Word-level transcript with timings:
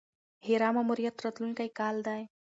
هیرا 0.47 0.69
ماموریت 0.75 1.15
راتلونکی 1.25 1.69
کال 1.79 1.95
دی. 2.07 2.21